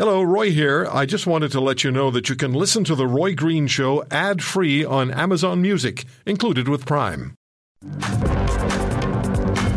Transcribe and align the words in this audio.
Hello, 0.00 0.22
Roy 0.22 0.50
here. 0.50 0.88
I 0.90 1.04
just 1.04 1.26
wanted 1.26 1.52
to 1.52 1.60
let 1.60 1.84
you 1.84 1.90
know 1.90 2.10
that 2.10 2.30
you 2.30 2.34
can 2.34 2.54
listen 2.54 2.84
to 2.84 2.94
The 2.94 3.06
Roy 3.06 3.34
Green 3.34 3.66
Show 3.66 4.02
ad 4.10 4.42
free 4.42 4.82
on 4.82 5.10
Amazon 5.10 5.60
Music, 5.60 6.06
included 6.24 6.68
with 6.68 6.86
Prime. 6.86 7.34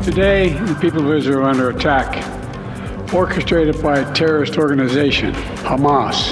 Today, 0.02 0.54
the 0.54 0.78
people 0.80 1.06
of 1.06 1.18
Israel 1.18 1.40
are 1.40 1.50
under 1.50 1.72
attack, 1.72 2.24
orchestrated 3.14 3.82
by 3.84 4.00
a 4.00 4.14
terrorist 4.14 4.58
organization, 4.58 5.34
Hamas. 5.66 6.32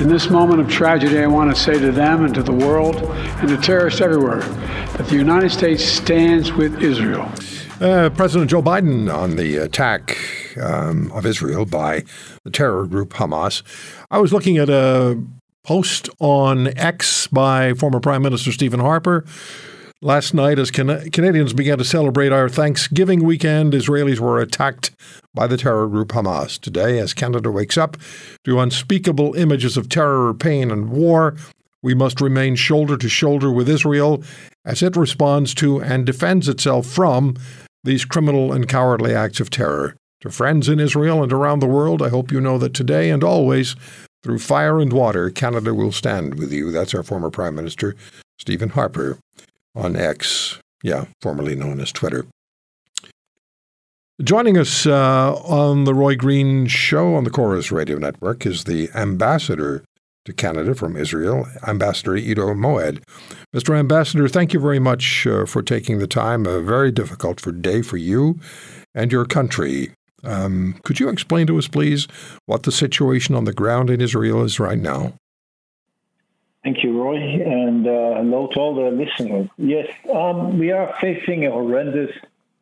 In 0.00 0.08
this 0.08 0.30
moment 0.30 0.62
of 0.62 0.70
tragedy, 0.70 1.18
I 1.18 1.26
want 1.26 1.54
to 1.54 1.62
say 1.62 1.78
to 1.78 1.92
them 1.92 2.24
and 2.24 2.34
to 2.34 2.42
the 2.42 2.54
world 2.54 2.96
and 2.96 3.48
to 3.50 3.58
terrorists 3.58 4.00
everywhere 4.00 4.40
that 4.40 5.06
the 5.08 5.16
United 5.16 5.50
States 5.50 5.84
stands 5.84 6.50
with 6.50 6.82
Israel. 6.82 7.30
Uh, 7.78 8.08
President 8.08 8.48
Joe 8.48 8.62
Biden 8.62 9.14
on 9.14 9.36
the 9.36 9.56
attack 9.56 10.16
um, 10.58 11.10
of 11.12 11.26
Israel 11.26 11.64
by 11.64 12.04
the 12.44 12.50
terror 12.50 12.86
group 12.86 13.10
Hamas. 13.10 13.62
I 14.10 14.18
was 14.18 14.32
looking 14.32 14.58
at 14.58 14.68
a 14.68 15.22
post 15.64 16.08
on 16.18 16.76
X 16.78 17.26
by 17.28 17.74
former 17.74 18.00
Prime 18.00 18.22
Minister 18.22 18.52
Stephen 18.52 18.80
Harper. 18.80 19.24
Last 20.04 20.34
night, 20.34 20.58
as 20.58 20.72
Can- 20.72 21.10
Canadians 21.12 21.52
began 21.52 21.78
to 21.78 21.84
celebrate 21.84 22.32
our 22.32 22.48
Thanksgiving 22.48 23.22
weekend, 23.24 23.72
Israelis 23.72 24.18
were 24.18 24.40
attacked 24.40 24.90
by 25.32 25.46
the 25.46 25.56
terror 25.56 25.86
group 25.86 26.08
Hamas. 26.08 26.58
Today, 26.58 26.98
as 26.98 27.14
Canada 27.14 27.52
wakes 27.52 27.78
up 27.78 27.96
to 28.44 28.58
unspeakable 28.58 29.34
images 29.34 29.76
of 29.76 29.88
terror, 29.88 30.34
pain, 30.34 30.72
and 30.72 30.90
war, 30.90 31.36
we 31.82 31.94
must 31.94 32.20
remain 32.20 32.56
shoulder 32.56 32.96
to 32.96 33.08
shoulder 33.08 33.52
with 33.52 33.68
Israel 33.68 34.24
as 34.64 34.82
it 34.82 34.96
responds 34.96 35.54
to 35.54 35.80
and 35.80 36.04
defends 36.04 36.48
itself 36.48 36.86
from 36.86 37.36
these 37.84 38.04
criminal 38.04 38.52
and 38.52 38.68
cowardly 38.68 39.14
acts 39.14 39.38
of 39.40 39.50
terror. 39.50 39.96
To 40.22 40.30
friends 40.30 40.68
in 40.68 40.78
Israel 40.78 41.20
and 41.20 41.32
around 41.32 41.58
the 41.58 41.66
world, 41.66 42.00
I 42.00 42.08
hope 42.08 42.30
you 42.30 42.40
know 42.40 42.56
that 42.58 42.74
today 42.74 43.10
and 43.10 43.24
always, 43.24 43.74
through 44.22 44.38
fire 44.38 44.78
and 44.78 44.92
water, 44.92 45.30
Canada 45.30 45.74
will 45.74 45.90
stand 45.90 46.36
with 46.38 46.52
you. 46.52 46.70
That's 46.70 46.94
our 46.94 47.02
former 47.02 47.28
Prime 47.28 47.56
Minister, 47.56 47.96
Stephen 48.38 48.68
Harper, 48.68 49.18
on 49.74 49.96
X, 49.96 50.60
yeah, 50.80 51.06
formerly 51.20 51.56
known 51.56 51.80
as 51.80 51.90
Twitter. 51.90 52.24
Joining 54.22 54.56
us 54.56 54.86
uh, 54.86 55.34
on 55.34 55.82
the 55.84 55.94
Roy 55.94 56.14
Green 56.14 56.68
Show 56.68 57.16
on 57.16 57.24
the 57.24 57.30
Corus 57.30 57.72
Radio 57.72 57.98
Network 57.98 58.46
is 58.46 58.62
the 58.62 58.90
ambassador 58.94 59.82
to 60.24 60.32
Canada 60.32 60.76
from 60.76 60.96
Israel, 60.96 61.48
Ambassador 61.66 62.14
Iddo 62.14 62.54
Moed. 62.54 63.02
Mr. 63.52 63.76
Ambassador, 63.76 64.28
thank 64.28 64.52
you 64.52 64.60
very 64.60 64.78
much 64.78 65.26
uh, 65.26 65.46
for 65.46 65.62
taking 65.62 65.98
the 65.98 66.06
time. 66.06 66.46
A 66.46 66.60
very 66.60 66.92
difficult 66.92 67.40
for 67.40 67.50
day 67.50 67.82
for 67.82 67.96
you 67.96 68.38
and 68.94 69.10
your 69.10 69.24
country. 69.24 69.90
Um, 70.24 70.76
could 70.82 71.00
you 71.00 71.08
explain 71.08 71.46
to 71.48 71.58
us, 71.58 71.68
please, 71.68 72.06
what 72.46 72.62
the 72.62 72.72
situation 72.72 73.34
on 73.34 73.44
the 73.44 73.52
ground 73.52 73.90
in 73.90 74.00
Israel 74.00 74.42
is 74.44 74.60
right 74.60 74.78
now? 74.78 75.14
Thank 76.62 76.84
you, 76.84 77.02
Roy, 77.02 77.16
and 77.16 77.86
uh, 77.86 78.14
hello 78.18 78.48
to 78.52 78.60
all 78.60 78.74
the 78.76 78.90
listeners. 78.90 79.48
Yes, 79.58 79.88
um, 80.14 80.58
we 80.60 80.70
are 80.70 80.94
facing 81.00 81.44
a 81.44 81.50
horrendous 81.50 82.12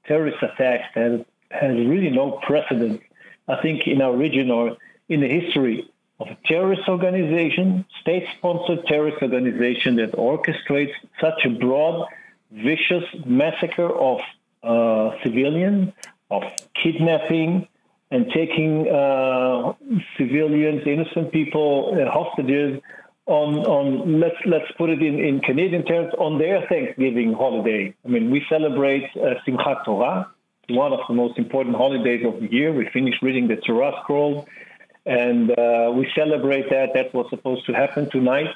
terrorist 0.07 0.43
attack 0.43 0.95
that 0.95 1.27
has 1.51 1.77
really 1.77 2.09
no 2.09 2.41
precedent, 2.43 3.03
I 3.47 3.61
think, 3.61 3.87
in 3.87 4.01
our 4.01 4.17
region 4.17 4.51
or 4.51 4.79
in 5.11 5.21
the 5.21 5.29
history 5.29 5.91
of 6.19 6.29
a 6.29 6.39
terrorist 6.47 6.89
organization, 6.89 7.85
state 8.01 8.27
sponsored 8.39 8.87
terrorist 8.87 9.23
organization 9.23 9.97
that 9.97 10.13
orchestrates 10.13 10.93
such 11.21 11.45
a 11.45 11.51
broad, 11.51 12.07
vicious 12.51 13.05
massacre 13.27 13.91
of 13.91 14.21
uh, 14.63 15.11
civilians, 15.23 15.93
of 16.31 16.43
kidnapping 16.75 17.69
and 18.11 18.27
taking 18.35 18.89
uh, 18.89 19.73
civilians, 20.17 20.83
innocent 20.87 21.33
people, 21.33 21.95
uh, 21.95 22.11
hostages 22.11 22.81
on, 23.27 23.59
on 23.59 24.21
let's 24.21 24.37
let's 24.45 24.71
put 24.77 24.91
it 24.91 25.01
in, 25.03 25.21
in 25.21 25.41
Canadian 25.41 25.85
terms 25.85 26.13
on 26.19 26.39
their 26.39 26.67
Thanksgiving 26.67 27.33
holiday. 27.33 27.95
I 28.05 28.09
mean, 28.09 28.31
we 28.31 28.45
celebrate 28.49 29.05
uh, 29.17 29.35
Simchat 29.47 29.85
Torah, 29.85 30.29
one 30.69 30.93
of 30.93 31.01
the 31.07 31.15
most 31.15 31.39
important 31.39 31.77
holidays 31.77 32.27
of 32.27 32.41
the 32.41 32.51
year. 32.51 32.73
We 32.73 32.89
finished 32.89 33.23
reading 33.23 33.47
the 33.47 33.57
Torah 33.57 33.93
scroll 34.03 34.49
and 35.07 35.51
uh, 35.51 35.93
we 35.95 36.11
celebrate 36.15 36.71
that. 36.71 36.95
That 36.95 37.15
was 37.15 37.27
supposed 37.31 37.67
to 37.67 37.73
happen 37.73 38.11
tonight. 38.11 38.51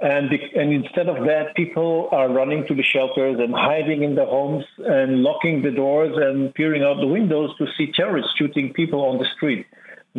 And, 0.00 0.28
the, 0.28 0.38
and 0.60 0.72
instead 0.72 1.08
of 1.08 1.24
that, 1.26 1.54
people 1.54 2.08
are 2.10 2.28
running 2.28 2.66
to 2.66 2.74
the 2.74 2.82
shelters 2.82 3.38
and 3.38 3.54
hiding 3.54 4.02
in 4.02 4.16
the 4.16 4.26
homes 4.26 4.64
and 4.78 5.22
locking 5.22 5.62
the 5.62 5.70
doors 5.70 6.16
and 6.16 6.52
peering 6.54 6.82
out 6.82 7.00
the 7.00 7.06
windows 7.06 7.50
to 7.58 7.66
see 7.78 7.92
terrorists 7.92 8.32
shooting 8.36 8.72
people 8.72 9.02
on 9.02 9.18
the 9.18 9.26
street. 9.36 9.66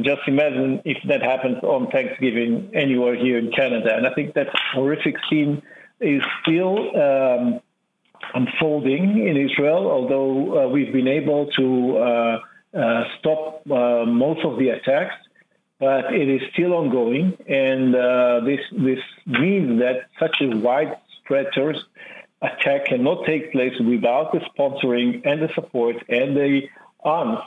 Just 0.01 0.21
imagine 0.27 0.81
if 0.85 0.97
that 1.07 1.21
happens 1.21 1.57
on 1.63 1.89
Thanksgiving 1.91 2.69
anywhere 2.73 3.15
here 3.15 3.37
in 3.37 3.51
Canada. 3.51 3.95
And 3.95 4.07
I 4.07 4.13
think 4.13 4.33
that 4.35 4.47
horrific 4.73 5.15
scene 5.29 5.61
is 5.99 6.21
still 6.41 6.77
um, 6.99 7.59
unfolding 8.33 9.27
in 9.27 9.37
Israel, 9.37 9.89
although 9.89 10.65
uh, 10.65 10.67
we've 10.69 10.91
been 10.91 11.07
able 11.07 11.47
to 11.51 11.97
uh, 11.97 12.39
uh, 12.77 13.03
stop 13.19 13.61
uh, 13.69 14.05
most 14.05 14.43
of 14.45 14.57
the 14.57 14.69
attacks 14.69 15.15
but 15.85 16.05
it 16.21 16.27
is 16.27 16.41
still 16.51 16.73
ongoing, 16.73 17.37
and 17.47 17.95
uh, 17.95 18.39
this 18.49 18.61
this 18.89 19.03
means 19.27 19.79
that 19.83 19.97
such 20.19 20.35
a 20.41 20.49
widespread 20.67 21.45
terrorist 21.53 21.85
attack 22.41 22.87
cannot 22.87 23.19
take 23.27 23.51
place 23.51 23.75
without 23.93 24.31
the 24.33 24.41
sponsoring 24.49 25.09
and 25.29 25.37
the 25.43 25.49
support 25.53 25.97
and 26.09 26.35
the 26.35 26.61
arms 27.03 27.37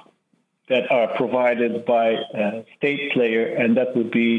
that 0.68 0.84
are 0.98 1.08
provided 1.16 1.84
by 1.84 2.06
a 2.44 2.64
state 2.76 3.10
player, 3.12 3.44
and 3.60 3.76
that 3.76 3.96
would 3.96 4.12
be 4.12 4.30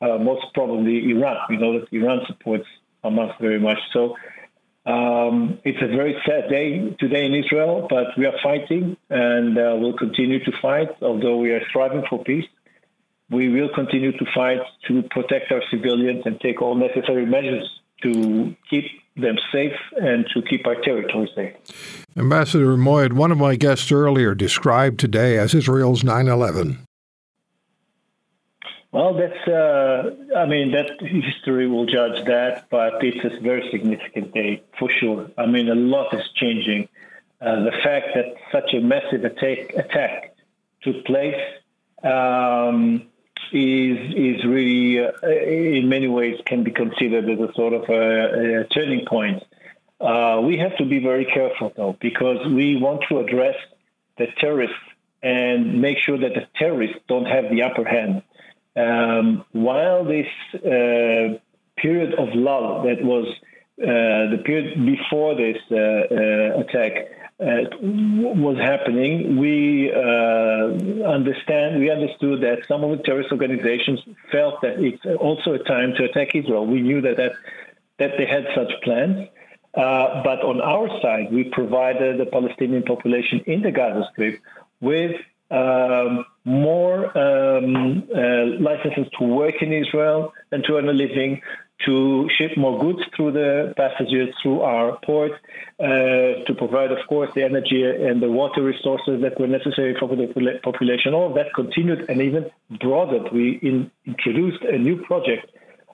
uh, 0.00 0.18
most 0.18 0.44
probably 0.54 1.10
Iran. 1.10 1.36
We 1.50 1.56
know 1.56 1.72
that 1.80 1.88
Iran 1.90 2.20
supports 2.28 2.68
Hamas 3.02 3.32
very 3.40 3.58
much. 3.58 3.80
So 3.92 4.14
um, 4.86 5.58
it's 5.64 5.82
a 5.82 5.88
very 6.00 6.14
sad 6.24 6.48
day 6.48 6.94
today 7.00 7.24
in 7.26 7.34
Israel, 7.34 7.88
but 7.90 8.06
we 8.16 8.24
are 8.24 8.38
fighting 8.40 8.96
and 9.10 9.58
uh, 9.58 9.74
we'll 9.80 9.98
continue 10.06 10.44
to 10.44 10.52
fight, 10.62 10.90
although 11.02 11.38
we 11.38 11.50
are 11.50 11.64
striving 11.70 12.04
for 12.08 12.22
peace 12.22 12.46
we 13.30 13.48
will 13.48 13.68
continue 13.74 14.12
to 14.12 14.24
fight 14.34 14.60
to 14.86 15.02
protect 15.10 15.52
our 15.52 15.62
civilians 15.70 16.22
and 16.24 16.40
take 16.40 16.62
all 16.62 16.74
necessary 16.74 17.26
measures 17.26 17.68
to 18.02 18.54
keep 18.70 18.84
them 19.16 19.36
safe 19.52 19.76
and 20.00 20.26
to 20.32 20.42
keep 20.42 20.66
our 20.66 20.76
territory 20.76 21.30
safe. 21.34 22.04
Ambassador 22.16 22.76
Moed, 22.76 23.12
one 23.12 23.32
of 23.32 23.38
my 23.38 23.56
guests 23.56 23.90
earlier 23.90 24.34
described 24.34 25.00
today 25.00 25.36
as 25.36 25.54
Israel's 25.54 26.04
9 26.04 26.28
11. 26.28 26.86
Well, 28.90 29.14
that's, 29.14 29.46
uh, 29.46 30.10
I 30.34 30.46
mean, 30.46 30.72
that 30.72 30.92
history 31.00 31.68
will 31.68 31.84
judge 31.84 32.24
that, 32.24 32.68
but 32.70 33.04
it's 33.04 33.22
a 33.22 33.40
very 33.40 33.68
significant 33.70 34.32
day 34.32 34.62
for 34.78 34.88
sure. 34.88 35.30
I 35.36 35.44
mean, 35.44 35.68
a 35.68 35.74
lot 35.74 36.14
is 36.14 36.26
changing. 36.36 36.88
Uh, 37.40 37.64
the 37.64 37.72
fact 37.84 38.08
that 38.14 38.34
such 38.50 38.72
a 38.72 38.80
massive 38.80 39.24
attack, 39.24 39.74
attack 39.74 40.34
took 40.82 41.04
place 41.04 41.36
um, 42.02 43.08
is 43.52 44.14
is 44.14 44.44
really 44.44 45.00
uh, 45.00 45.10
in 45.26 45.88
many 45.88 46.08
ways 46.08 46.40
can 46.46 46.64
be 46.64 46.70
considered 46.70 47.28
as 47.28 47.38
a 47.38 47.52
sort 47.54 47.72
of 47.72 47.88
a, 47.88 48.60
a 48.60 48.64
turning 48.68 49.04
point. 49.06 49.42
Uh, 50.00 50.40
we 50.44 50.58
have 50.58 50.76
to 50.76 50.84
be 50.84 51.00
very 51.00 51.24
careful 51.24 51.72
though 51.76 51.96
because 52.00 52.38
we 52.46 52.76
want 52.76 53.02
to 53.08 53.18
address 53.18 53.56
the 54.16 54.26
terrorists 54.38 54.76
and 55.22 55.80
make 55.80 55.98
sure 55.98 56.18
that 56.18 56.34
the 56.34 56.46
terrorists 56.56 56.98
don't 57.08 57.26
have 57.26 57.50
the 57.50 57.62
upper 57.62 57.84
hand. 57.84 58.22
Um, 58.76 59.44
while 59.52 60.04
this 60.04 60.28
uh, 60.54 61.38
period 61.76 62.14
of 62.14 62.28
lull 62.34 62.84
that 62.84 63.02
was 63.02 63.26
uh, 63.80 64.30
the 64.30 64.42
period 64.44 64.84
before 64.84 65.34
this 65.34 65.56
uh, 65.70 65.76
uh, 65.76 66.60
attack 66.60 66.92
uh, 67.40 67.64
was 67.80 68.58
happening, 68.58 69.36
we 69.36 69.92
uh, 69.92 71.08
understand, 71.08 71.78
we 71.78 71.88
understood 71.90 72.40
that 72.42 72.66
some 72.66 72.82
of 72.82 72.90
the 72.96 73.02
terrorist 73.04 73.30
organizations 73.30 74.00
felt 74.32 74.60
that 74.62 74.80
it's 74.80 75.04
also 75.20 75.52
a 75.52 75.62
time 75.62 75.94
to 75.96 76.04
attack 76.04 76.34
Israel. 76.34 76.66
We 76.66 76.82
knew 76.82 77.00
that 77.02 77.16
that, 77.16 77.32
that 77.98 78.12
they 78.18 78.26
had 78.26 78.46
such 78.56 78.72
plans. 78.82 79.28
Uh, 79.74 80.24
but 80.24 80.42
on 80.42 80.60
our 80.60 80.88
side, 81.00 81.32
we 81.32 81.44
provided 81.44 82.18
the 82.18 82.26
Palestinian 82.26 82.82
population 82.82 83.40
in 83.46 83.62
the 83.62 83.70
Gaza 83.70 84.08
Strip 84.12 84.40
with 84.80 85.14
um, 85.50 86.24
more 86.44 87.16
um, 87.16 88.02
uh, 88.14 88.46
licenses 88.58 89.06
to 89.18 89.24
work 89.24 89.62
in 89.62 89.72
Israel 89.72 90.32
and 90.50 90.64
to 90.64 90.76
earn 90.76 90.88
a 90.88 90.92
living, 90.92 91.40
to 91.86 92.28
ship 92.36 92.56
more 92.56 92.78
goods 92.80 93.00
through 93.14 93.32
the 93.32 93.72
passages 93.76 94.34
through 94.42 94.60
our 94.62 94.98
port, 95.04 95.32
uh, 95.78 95.84
to 96.46 96.54
provide, 96.56 96.90
of 96.90 96.98
course, 97.08 97.30
the 97.34 97.42
energy 97.42 97.84
and 97.84 98.20
the 98.20 98.28
water 98.28 98.62
resources 98.62 99.20
that 99.22 99.38
were 99.38 99.46
necessary 99.46 99.96
for 99.98 100.08
the 100.08 100.26
population. 100.62 101.14
All 101.14 101.28
of 101.28 101.34
that 101.34 101.54
continued 101.54 102.08
and 102.08 102.20
even 102.20 102.50
broadened. 102.80 103.28
We 103.32 103.58
in, 103.62 103.90
introduced 104.06 104.62
a 104.64 104.76
new 104.76 105.02
project, 105.02 105.50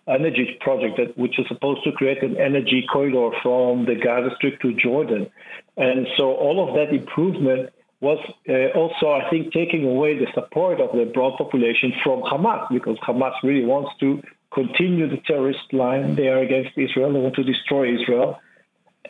energy 0.09 0.57
project, 0.61 0.97
that, 0.97 1.19
which 1.19 1.39
is 1.39 1.47
supposed 1.49 1.85
to 1.85 1.93
create 1.93 2.23
an 2.23 2.39
energy 2.39 2.87
corridor 2.91 3.31
from 3.43 3.85
the 3.85 3.95
Gaza 3.95 4.31
Strip 4.37 4.61
to 4.63 4.73
Jordan. 4.75 5.31
And 5.77 6.07
so 6.17 6.33
all 6.33 6.67
of 6.67 6.75
that 6.77 6.95
improvement 6.95 7.71
was 8.01 8.19
uh, 8.49 8.79
also, 8.79 9.13
I 9.13 9.29
think, 9.31 9.53
taking 9.53 9.85
away 9.85 10.19
the 10.19 10.27
support 10.35 10.81
of 10.81 10.93
the 10.93 11.11
broad 11.13 11.37
population 11.39 11.93
from 12.03 12.23
Hamas 12.23 12.69
because 12.71 12.99
Hamas 12.99 13.33
really 13.43 13.65
wants 13.65 13.91
to 14.01 14.23
continue 14.55 15.09
the 15.09 15.21
terrorist 15.27 15.73
line. 15.73 16.15
They 16.15 16.29
are 16.29 16.39
against 16.39 16.77
Israel. 16.77 17.13
They 17.13 17.21
want 17.21 17.35
to 17.37 17.45
destroy 17.45 17.95
Israel. 17.95 18.41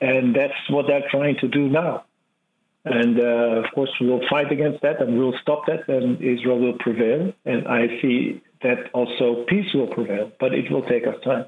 And 0.00 0.34
that's 0.34 0.54
what 0.68 0.86
they're 0.88 1.08
trying 1.10 1.36
to 1.40 1.48
do 1.48 1.68
now. 1.68 2.04
And 2.84 3.18
uh, 3.18 3.62
of 3.62 3.66
course, 3.74 3.90
we 4.00 4.08
will 4.08 4.20
fight 4.28 4.52
against 4.52 4.82
that 4.82 5.00
and 5.00 5.18
we'll 5.18 5.38
stop 5.40 5.66
that, 5.66 5.88
and 5.88 6.20
Israel 6.20 6.58
will 6.58 6.78
prevail. 6.78 7.32
And 7.46 7.66
I 7.66 7.86
see 8.02 8.42
that 8.62 8.90
also 8.92 9.44
peace 9.48 9.72
will 9.74 9.86
prevail, 9.86 10.30
but 10.38 10.52
it 10.52 10.70
will 10.70 10.82
take 10.82 11.06
us 11.06 11.16
time. 11.24 11.46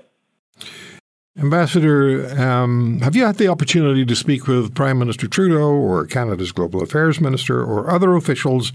Ambassador, 1.38 2.26
um, 2.40 3.00
have 3.02 3.14
you 3.14 3.26
had 3.26 3.36
the 3.36 3.48
opportunity 3.48 4.06
to 4.06 4.16
speak 4.16 4.46
with 4.46 4.74
Prime 4.74 4.98
Minister 4.98 5.28
Trudeau 5.28 5.70
or 5.70 6.06
Canada's 6.06 6.50
Global 6.50 6.82
Affairs 6.82 7.20
Minister 7.20 7.62
or 7.62 7.90
other 7.90 8.14
officials 8.14 8.72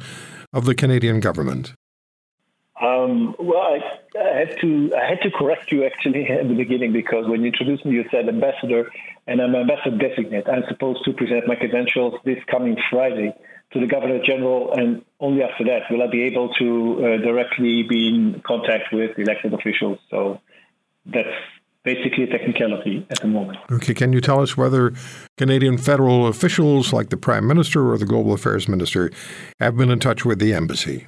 of 0.53 0.65
the 0.65 0.75
Canadian 0.75 1.19
government? 1.19 1.73
Um, 2.81 3.35
well, 3.37 3.59
I, 3.59 3.79
I, 4.19 4.39
had 4.39 4.59
to 4.61 4.91
I 4.95 5.07
had 5.07 5.21
to 5.21 5.29
correct 5.29 5.71
you 5.71 5.85
actually 5.85 6.25
at 6.29 6.47
the 6.47 6.55
beginning 6.55 6.93
because 6.93 7.27
when 7.27 7.41
you 7.41 7.47
introduced 7.47 7.85
me, 7.85 7.93
you 7.93 8.05
said 8.09 8.27
ambassador, 8.27 8.91
and 9.27 9.39
I'm 9.39 9.55
ambassador 9.55 9.97
designate. 9.97 10.49
I'm 10.49 10.63
supposed 10.67 11.05
to 11.05 11.13
present 11.13 11.47
my 11.47 11.55
credentials 11.55 12.15
this 12.25 12.39
coming 12.49 12.77
Friday 12.89 13.35
to 13.73 13.79
the 13.79 13.85
Governor 13.85 14.19
General, 14.25 14.73
and 14.73 15.05
only 15.19 15.43
after 15.43 15.63
that 15.65 15.83
will 15.91 16.01
I 16.01 16.07
be 16.07 16.23
able 16.23 16.49
to 16.55 16.97
uh, 16.97 17.17
directly 17.23 17.83
be 17.83 18.09
in 18.09 18.41
contact 18.45 18.91
with 18.91 19.17
elected 19.17 19.53
officials. 19.53 19.99
So 20.09 20.41
that's 21.05 21.29
basically 21.83 22.23
a 22.23 22.27
technicality 22.27 23.05
at 23.11 23.21
the 23.21 23.27
moment. 23.27 23.59
Okay, 23.71 23.93
can 23.93 24.11
you 24.11 24.21
tell 24.21 24.41
us 24.41 24.57
whether 24.57 24.93
Canadian 25.37 25.77
federal 25.77 26.27
officials 26.27 26.93
like 26.93 27.09
the 27.09 27.17
Prime 27.17 27.47
Minister 27.47 27.91
or 27.91 27.97
the 27.97 28.05
Global 28.05 28.33
Affairs 28.33 28.67
Minister 28.67 29.11
have 29.59 29.77
been 29.77 29.91
in 29.91 29.99
touch 29.99 30.25
with 30.25 30.39
the 30.39 30.53
embassy? 30.53 31.07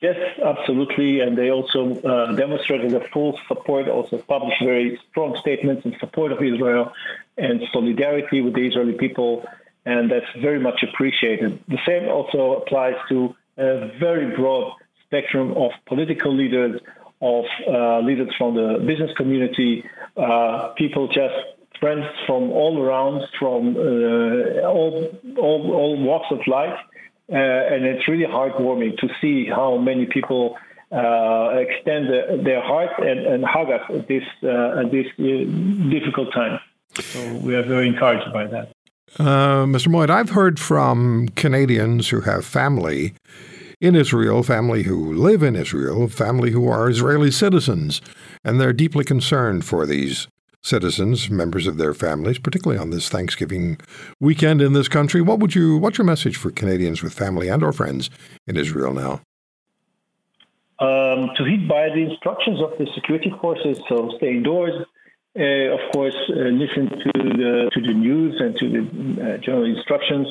Yes, 0.00 0.16
absolutely. 0.44 1.20
And 1.20 1.36
they 1.36 1.50
also 1.50 1.98
uh, 2.00 2.32
demonstrated 2.32 2.92
their 2.92 3.08
full 3.12 3.38
support, 3.48 3.88
also 3.88 4.18
published 4.18 4.62
very 4.62 5.00
strong 5.10 5.36
statements 5.38 5.84
in 5.84 5.96
support 5.98 6.30
of 6.30 6.40
Israel 6.42 6.92
and 7.36 7.60
solidarity 7.72 8.40
with 8.40 8.54
the 8.54 8.66
Israeli 8.66 8.92
people. 8.92 9.44
And 9.84 10.10
that's 10.10 10.26
very 10.40 10.60
much 10.60 10.84
appreciated. 10.84 11.60
The 11.66 11.78
same 11.84 12.08
also 12.08 12.62
applies 12.62 12.94
to 13.08 13.34
a 13.56 13.90
very 13.98 14.36
broad 14.36 14.74
spectrum 15.04 15.56
of 15.56 15.72
political 15.86 16.32
leaders, 16.32 16.80
of 17.20 17.44
uh, 17.66 17.98
leaders 18.00 18.32
from 18.38 18.54
the 18.54 18.78
business 18.86 19.10
community, 19.16 19.84
uh, 20.16 20.68
people 20.76 21.08
just 21.08 21.34
friends 21.80 22.06
from 22.26 22.50
all 22.50 22.80
around, 22.80 23.22
from 23.38 23.76
uh, 23.76 24.60
all, 24.62 25.08
all, 25.38 25.72
all 25.72 26.02
walks 26.02 26.26
of 26.30 26.46
life. 26.46 26.78
Uh, 27.30 27.36
and 27.36 27.84
it's 27.84 28.08
really 28.08 28.24
heartwarming 28.24 28.96
to 28.98 29.08
see 29.20 29.46
how 29.46 29.76
many 29.76 30.06
people 30.06 30.56
uh, 30.90 31.50
extend 31.58 32.08
the, 32.08 32.40
their 32.42 32.62
heart 32.62 32.90
and, 32.98 33.20
and, 33.26 33.44
hug 33.44 33.68
us 33.68 33.82
at 33.90 34.08
this, 34.08 34.22
uh, 34.42 34.80
at 34.80 34.90
this 34.90 35.06
difficult 35.90 36.32
time. 36.32 36.58
So 36.94 37.34
we 37.36 37.54
are 37.54 37.62
very 37.62 37.88
encouraged 37.88 38.32
by 38.32 38.46
that. 38.46 38.72
Mr. 39.18 39.88
Moed, 39.88 40.08
I've 40.08 40.30
heard 40.30 40.58
from 40.58 41.28
Canadians 41.36 42.08
who 42.08 42.22
have 42.22 42.46
family 42.46 43.14
in 43.80 43.94
Israel, 43.94 44.42
family 44.42 44.84
who 44.84 45.12
live 45.12 45.42
in 45.42 45.54
Israel, 45.54 46.08
family 46.08 46.50
who 46.50 46.66
are 46.68 46.88
Israeli 46.88 47.30
citizens, 47.30 48.00
and 48.44 48.60
they're 48.60 48.72
deeply 48.72 49.04
concerned 49.04 49.64
for 49.64 49.86
these 49.86 50.28
citizens, 50.62 51.30
members 51.30 51.66
of 51.66 51.78
their 51.78 51.94
families, 51.94 52.38
particularly 52.38 52.80
on 52.80 52.90
this 52.90 53.08
Thanksgiving 53.08 53.78
weekend 54.20 54.60
in 54.60 54.72
this 54.72 54.88
country. 54.88 55.20
What 55.20 55.38
would 55.38 55.54
you 55.54 55.78
what's 55.78 55.98
your 55.98 56.04
message 56.04 56.36
for 56.36 56.50
Canadians 56.50 57.02
with 57.02 57.12
family 57.12 57.48
and 57.48 57.62
or 57.62 57.72
friends 57.72 58.10
in 58.46 58.56
Israel 58.56 58.92
now? 58.92 59.20
Um, 60.80 61.30
to 61.36 61.44
heed 61.44 61.68
by 61.68 61.88
the 61.88 62.06
instructions 62.08 62.60
of 62.60 62.70
the 62.78 62.86
security 62.94 63.32
forces, 63.40 63.80
so 63.88 64.12
stay 64.16 64.30
indoors. 64.30 64.74
Uh, 65.38 65.74
of 65.74 65.80
course, 65.92 66.16
uh, 66.30 66.34
listen 66.34 66.88
to 66.88 67.12
the 67.14 67.70
to 67.72 67.80
the 67.80 67.94
news 67.94 68.40
and 68.40 68.56
to 68.58 68.68
the 68.68 69.34
uh, 69.34 69.36
general 69.38 69.64
instructions. 69.64 70.26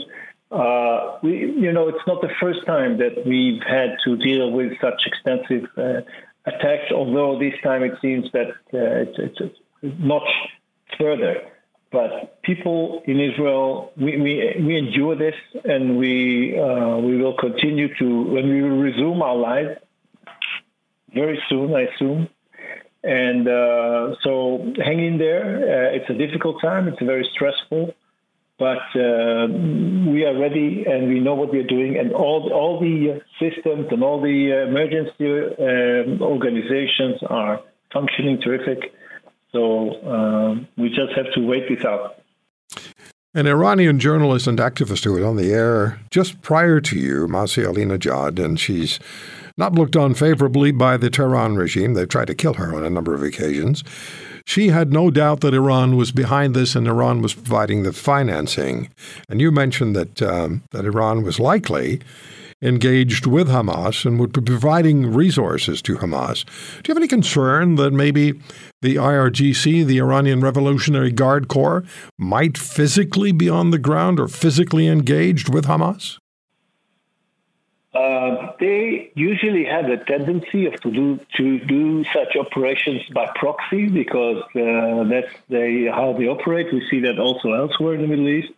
Uh, 0.49 1.17
we, 1.21 1.39
you 1.39 1.71
know, 1.71 1.89
it's 1.89 2.05
not 2.07 2.21
the 2.21 2.31
first 2.39 2.65
time 2.65 2.97
that 2.97 3.25
we've 3.25 3.61
had 3.63 3.97
to 4.05 4.15
deal 4.15 4.51
with 4.51 4.71
such 4.79 5.01
extensive 5.05 5.67
uh, 5.77 6.01
attacks, 6.45 6.91
although 6.93 7.37
this 7.37 7.53
time 7.61 7.83
it 7.83 7.93
seems 8.01 8.31
that 8.31 8.47
uh, 8.73 9.03
it's, 9.03 9.19
it's, 9.19 9.41
it's 9.41 9.59
much 9.97 10.29
further. 10.97 11.41
But 11.91 12.41
people 12.41 13.01
in 13.05 13.19
Israel, 13.19 13.93
we, 13.95 14.17
we, 14.17 14.55
we 14.65 14.77
endure 14.77 15.15
this, 15.15 15.35
and 15.63 15.97
we 15.97 16.59
uh, 16.59 16.97
we 16.97 17.17
will 17.21 17.37
continue 17.37 17.87
to 17.95 18.23
when 18.23 18.49
we 18.49 18.59
resume 18.61 19.21
our 19.21 19.35
lives 19.35 19.79
very 21.13 21.41
soon, 21.47 21.73
I 21.73 21.83
assume. 21.83 22.27
And 23.03 23.47
uh, 23.47 24.15
so, 24.21 24.73
hang 24.83 24.99
in 24.99 25.17
there. 25.17 25.45
Uh, 25.45 25.95
it's 25.95 26.09
a 26.09 26.13
difficult 26.13 26.61
time. 26.61 26.89
It's 26.89 27.01
very 27.01 27.29
stressful 27.33 27.93
but 28.59 28.81
uh, 28.95 29.47
we 29.47 30.25
are 30.25 30.35
ready 30.37 30.83
and 30.87 31.07
we 31.07 31.19
know 31.19 31.35
what 31.35 31.51
we 31.51 31.59
are 31.59 31.67
doing 31.67 31.97
and 31.97 32.11
all 32.13 32.51
all 32.51 32.79
the 32.79 33.21
systems 33.39 33.87
and 33.91 34.03
all 34.03 34.19
the 34.19 34.65
emergency 34.67 35.27
um, 35.59 36.21
organizations 36.21 37.21
are 37.29 37.61
functioning 37.93 38.41
terrific 38.41 38.93
so 39.51 40.01
um, 40.05 40.67
we 40.77 40.89
just 40.89 41.13
have 41.15 41.31
to 41.35 41.41
wait 41.41 41.63
this 41.69 41.85
out 41.85 42.17
an 43.37 43.45
Iranian 43.45 43.99
journalist 43.99 44.47
and 44.47 44.57
activist 44.57 45.03
who 45.03 45.13
was 45.13 45.23
on 45.23 45.35
the 45.35 45.53
air 45.53 45.99
just 46.09 46.41
prior 46.41 46.81
to 46.81 46.97
you, 46.97 47.27
Masih 47.27 47.71
Alinejad, 47.71 48.43
and 48.43 48.59
she's 48.59 48.99
not 49.57 49.73
looked 49.73 49.95
on 49.95 50.15
favorably 50.15 50.71
by 50.71 50.97
the 50.97 51.11
Tehran 51.11 51.55
regime. 51.55 51.93
They've 51.93 52.09
tried 52.09 52.27
to 52.27 52.35
kill 52.35 52.55
her 52.55 52.75
on 52.75 52.83
a 52.83 52.89
number 52.89 53.13
of 53.13 53.21
occasions. 53.21 53.83
She 54.45 54.69
had 54.69 54.91
no 54.91 55.11
doubt 55.11 55.41
that 55.41 55.53
Iran 55.53 55.97
was 55.97 56.11
behind 56.11 56.55
this 56.55 56.75
and 56.75 56.87
Iran 56.87 57.21
was 57.21 57.35
providing 57.35 57.83
the 57.83 57.93
financing. 57.93 58.89
And 59.29 59.39
you 59.39 59.51
mentioned 59.51 59.95
that, 59.95 60.21
um, 60.21 60.63
that 60.71 60.85
Iran 60.85 61.21
was 61.21 61.39
likely 61.39 62.01
engaged 62.61 63.27
with 63.27 63.47
Hamas 63.47 64.05
and 64.05 64.19
would 64.19 64.33
be 64.33 64.41
providing 64.41 65.13
resources 65.13 65.81
to 65.83 65.97
Hamas. 65.97 66.45
Do 66.81 66.89
you 66.89 66.93
have 66.93 66.97
any 66.97 67.07
concern 67.07 67.75
that 67.75 67.91
maybe 67.91 68.33
the 68.81 68.95
IRGC, 68.95 69.85
the 69.85 69.99
Iranian 69.99 70.41
Revolutionary 70.41 71.11
Guard 71.11 71.47
Corps, 71.47 71.83
might 72.17 72.57
physically 72.57 73.31
be 73.31 73.49
on 73.49 73.71
the 73.71 73.77
ground 73.77 74.19
or 74.19 74.27
physically 74.27 74.87
engaged 74.87 75.53
with 75.53 75.65
Hamas? 75.65 76.17
Uh, 77.93 78.53
they 78.59 79.11
usually 79.15 79.65
have 79.65 79.85
a 79.85 79.97
tendency 80.05 80.67
of 80.67 80.79
to 80.81 80.91
do 80.91 81.19
to 81.35 81.59
do 81.59 82.03
such 82.13 82.35
operations 82.35 83.01
by 83.13 83.27
proxy 83.35 83.87
because 83.87 84.43
uh, 84.55 85.03
that's 85.05 85.33
they, 85.49 85.85
how 85.85 86.13
they 86.13 86.27
operate. 86.27 86.71
We 86.71 86.85
see 86.91 86.99
that 87.01 87.17
also 87.17 87.53
elsewhere 87.53 87.95
in 87.95 88.01
the 88.01 88.07
Middle 88.07 88.29
East. 88.29 88.53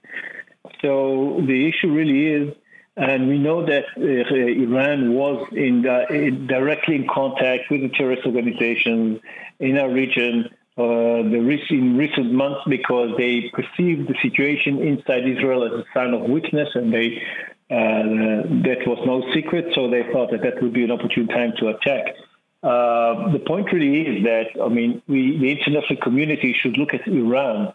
So 0.81 1.41
the 1.45 1.69
issue 1.69 1.93
really 1.93 2.27
is, 2.27 2.53
and 2.95 3.27
we 3.27 3.37
know 3.37 3.65
that 3.65 3.85
uh, 3.97 4.01
Iran 4.01 5.13
was 5.13 5.47
in, 5.51 5.85
in, 6.09 6.47
directly 6.47 6.95
in 6.95 7.07
contact 7.07 7.69
with 7.71 7.81
the 7.81 7.89
terrorist 7.89 8.25
organizations 8.25 9.21
in 9.59 9.77
our 9.77 9.89
region. 9.89 10.49
Uh, 10.77 11.27
the 11.27 11.59
in 11.71 11.97
recent 11.97 12.31
months 12.31 12.61
because 12.69 13.09
they 13.17 13.51
perceived 13.51 14.07
the 14.07 14.15
situation 14.21 14.81
inside 14.81 15.27
Israel 15.27 15.65
as 15.65 15.73
a 15.73 15.83
sign 15.93 16.13
of 16.13 16.21
weakness 16.21 16.69
and 16.73 16.93
they 16.93 17.21
uh, 17.69 18.47
that 18.65 18.81
was 18.87 18.97
no 19.05 19.31
secret, 19.31 19.73
so 19.75 19.89
they 19.91 20.01
thought 20.11 20.31
that 20.31 20.41
that 20.41 20.59
would 20.59 20.73
be 20.73 20.83
an 20.83 20.89
opportune 20.89 21.27
time 21.27 21.53
to 21.59 21.67
attack. 21.67 22.15
Uh, 22.63 23.31
the 23.31 23.39
point 23.45 23.71
really 23.71 24.01
is 24.01 24.23
that, 24.23 24.47
I 24.59 24.69
mean, 24.69 25.03
we, 25.07 25.37
the 25.37 25.51
international 25.51 25.97
community 26.01 26.53
should 26.59 26.77
look 26.77 26.95
at 26.95 27.07
Iran, 27.07 27.71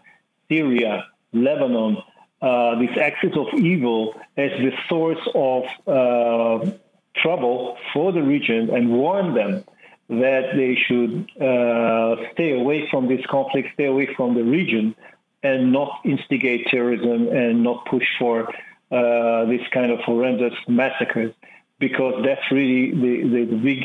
Syria, 0.49 1.06
Lebanon, 1.33 1.99
uh, 2.44 2.78
these 2.78 2.96
axis 3.00 3.34
of 3.36 3.48
evil 3.54 4.14
as 4.36 4.50
the 4.50 4.72
source 4.86 5.24
of 5.34 5.62
uh, 5.86 6.70
trouble 7.16 7.78
for 7.94 8.12
the 8.12 8.22
region 8.22 8.68
and 8.68 8.90
warn 8.90 9.32
them 9.34 9.64
that 10.10 10.54
they 10.54 10.74
should 10.86 11.26
uh, 11.40 12.16
stay 12.32 12.52
away 12.60 12.86
from 12.90 13.08
this 13.08 13.24
conflict, 13.26 13.68
stay 13.72 13.86
away 13.86 14.06
from 14.14 14.34
the 14.34 14.44
region, 14.44 14.94
and 15.42 15.72
not 15.72 16.00
instigate 16.04 16.66
terrorism 16.66 17.28
and 17.28 17.62
not 17.62 17.86
push 17.86 18.06
for 18.18 18.48
uh, 18.92 19.44
this 19.46 19.62
kind 19.72 19.90
of 19.90 20.00
horrendous 20.00 20.54
massacres 20.68 21.32
because 21.78 22.22
that's 22.26 22.50
really 22.50 22.90
the, 22.90 23.28
the, 23.28 23.44
the 23.46 23.56
big 23.56 23.84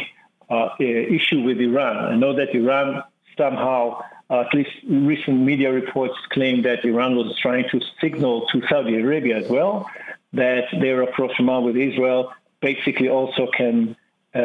uh, 0.50 0.70
issue 0.80 1.44
with 1.44 1.60
Iran. 1.60 1.96
I 1.98 2.16
know 2.18 2.36
that 2.36 2.54
Iran 2.54 3.04
somehow, 3.42 3.82
at 4.30 4.54
least 4.54 4.76
recent 4.88 5.38
media 5.52 5.72
reports 5.72 6.18
claim 6.36 6.62
that 6.68 6.80
Iran 6.86 7.16
was 7.16 7.30
trying 7.42 7.66
to 7.72 7.78
signal 8.02 8.36
to 8.52 8.62
Saudi 8.70 8.96
Arabia 9.00 9.38
as 9.38 9.50
well 9.50 9.90
that 10.34 10.66
their 10.84 11.02
approachment 11.02 11.66
with 11.66 11.76
Israel 11.76 12.32
basically 12.62 13.10
also 13.10 13.48
can 13.58 13.96
uh, 14.36 14.40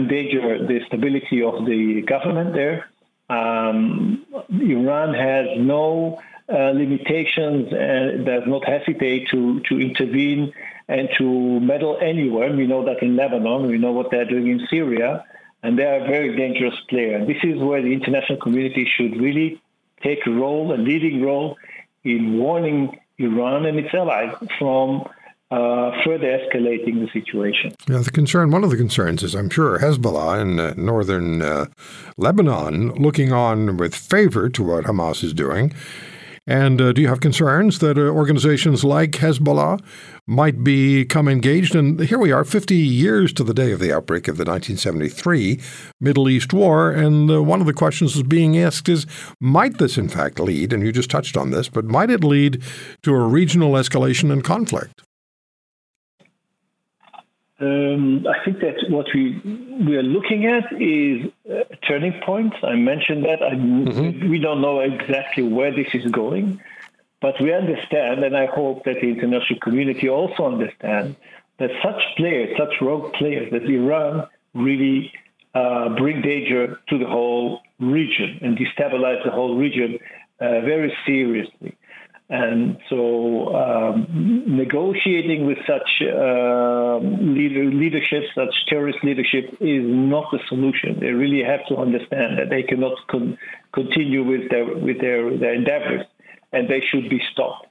endanger 0.00 0.66
the 0.66 0.80
stability 0.88 1.42
of 1.42 1.64
the 1.66 2.02
government 2.02 2.52
there. 2.52 2.90
Um, 3.28 4.26
Iran 4.50 5.14
has 5.14 5.46
no 5.56 6.20
uh, 6.52 6.70
limitations 6.70 7.68
and 7.72 8.26
does 8.26 8.42
not 8.46 8.64
hesitate 8.66 9.28
to, 9.30 9.60
to 9.68 9.80
intervene 9.80 10.52
and 10.88 11.08
to 11.18 11.60
meddle 11.60 11.96
anywhere. 12.02 12.50
We 12.52 12.66
know 12.66 12.84
that 12.86 13.02
in 13.02 13.14
Lebanon, 13.14 13.68
we 13.68 13.78
know 13.78 13.92
what 13.92 14.10
they're 14.10 14.24
doing 14.24 14.48
in 14.48 14.66
Syria, 14.68 15.24
and 15.62 15.78
they 15.78 15.84
are 15.84 16.04
a 16.04 16.06
very 16.06 16.36
dangerous 16.36 16.74
player. 16.88 17.24
This 17.24 17.42
is 17.42 17.58
where 17.58 17.82
the 17.82 17.92
international 17.92 18.38
community 18.38 18.88
should 18.96 19.20
really 19.20 19.60
take 20.02 20.26
a 20.26 20.30
role, 20.30 20.72
a 20.72 20.78
leading 20.78 21.22
role, 21.22 21.56
in 22.04 22.38
warning 22.38 22.98
Iran 23.18 23.66
and 23.66 23.78
its 23.78 23.92
allies 23.92 24.34
from 24.58 25.06
uh, 25.50 25.90
further 26.04 26.38
escalating 26.38 27.04
the 27.04 27.08
situation. 27.12 27.74
Yeah, 27.88 27.98
the 27.98 28.10
concern, 28.10 28.50
one 28.50 28.64
of 28.64 28.70
the 28.70 28.76
concerns 28.76 29.22
is, 29.22 29.34
I'm 29.34 29.50
sure, 29.50 29.78
Hezbollah 29.78 30.40
in 30.40 30.60
uh, 30.60 30.74
northern 30.76 31.42
uh, 31.42 31.66
Lebanon 32.16 32.94
looking 32.94 33.32
on 33.32 33.76
with 33.76 33.94
favor 33.94 34.48
to 34.48 34.62
what 34.62 34.84
Hamas 34.84 35.24
is 35.24 35.34
doing. 35.34 35.74
And 36.46 36.80
uh, 36.80 36.92
do 36.92 37.02
you 37.02 37.08
have 37.08 37.20
concerns 37.20 37.78
that 37.78 37.98
uh, 37.98 38.02
organizations 38.02 38.82
like 38.82 39.12
Hezbollah 39.12 39.80
might 40.26 40.64
become 40.64 41.28
engaged? 41.28 41.74
And 41.74 42.00
here 42.00 42.18
we 42.18 42.32
are, 42.32 42.44
50 42.44 42.74
years 42.74 43.32
to 43.34 43.44
the 43.44 43.54
day 43.54 43.72
of 43.72 43.80
the 43.80 43.92
outbreak 43.92 44.26
of 44.26 44.36
the 44.36 44.44
1973 44.44 45.60
Middle 46.00 46.28
East 46.28 46.52
War. 46.52 46.90
And 46.90 47.30
uh, 47.30 47.42
one 47.42 47.60
of 47.60 47.66
the 47.66 47.72
questions 47.72 48.14
that's 48.14 48.26
being 48.26 48.58
asked 48.58 48.88
is 48.88 49.06
might 49.40 49.78
this, 49.78 49.98
in 49.98 50.08
fact, 50.08 50.40
lead, 50.40 50.72
and 50.72 50.82
you 50.82 50.92
just 50.92 51.10
touched 51.10 51.36
on 51.36 51.50
this, 51.50 51.68
but 51.68 51.84
might 51.84 52.10
it 52.10 52.24
lead 52.24 52.62
to 53.02 53.14
a 53.14 53.26
regional 53.26 53.72
escalation 53.72 54.32
and 54.32 54.42
conflict? 54.42 55.02
Um, 57.60 58.26
I 58.26 58.42
think 58.42 58.60
that 58.60 58.76
what 58.88 59.06
we 59.14 59.38
we 59.86 59.96
are 59.96 60.02
looking 60.02 60.46
at 60.46 60.72
is 60.80 61.30
a 61.46 61.76
turning 61.86 62.18
point. 62.24 62.54
I 62.62 62.74
mentioned 62.74 63.24
that. 63.26 63.42
I, 63.42 63.50
mm-hmm. 63.50 64.30
We 64.30 64.38
don't 64.38 64.62
know 64.62 64.80
exactly 64.80 65.42
where 65.42 65.70
this 65.70 65.88
is 65.92 66.10
going, 66.10 66.62
but 67.20 67.38
we 67.38 67.52
understand, 67.52 68.24
and 68.24 68.34
I 68.34 68.46
hope 68.46 68.84
that 68.84 68.96
the 69.02 69.08
international 69.08 69.60
community 69.60 70.08
also 70.08 70.46
understands 70.46 71.16
that 71.58 71.70
such 71.82 72.00
players, 72.16 72.56
such 72.56 72.80
rogue 72.80 73.12
players, 73.12 73.52
that 73.52 73.64
Iran 73.64 74.26
really 74.54 75.12
uh, 75.54 75.90
bring 75.90 76.22
danger 76.22 76.80
to 76.88 76.98
the 76.98 77.06
whole 77.06 77.60
region 77.78 78.38
and 78.40 78.56
destabilize 78.56 79.22
the 79.22 79.30
whole 79.30 79.56
region 79.56 79.98
uh, 80.40 80.60
very 80.62 80.96
seriously. 81.04 81.76
And 82.32 82.78
so, 82.88 83.52
um, 83.56 84.06
negotiating 84.46 85.48
with 85.48 85.58
such 85.66 85.90
uh, 86.00 86.98
leader, 86.98 87.64
leadership, 87.64 88.22
such 88.36 88.54
terrorist 88.68 88.98
leadership, 89.02 89.50
is 89.60 89.82
not 89.82 90.26
the 90.30 90.38
solution. 90.48 91.00
They 91.00 91.08
really 91.08 91.42
have 91.42 91.66
to 91.70 91.76
understand 91.76 92.38
that 92.38 92.48
they 92.48 92.62
cannot 92.62 92.94
con- 93.10 93.36
continue 93.74 94.22
with 94.22 94.48
their 94.48 94.64
with 94.64 95.00
their, 95.00 95.36
their 95.36 95.54
endeavors, 95.54 96.06
and 96.52 96.68
they 96.68 96.80
should 96.88 97.10
be 97.10 97.20
stopped. 97.32 97.66